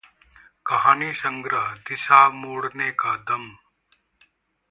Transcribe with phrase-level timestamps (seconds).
[0.65, 3.49] कहानी संग्रह: दिशा मोड़ने का दम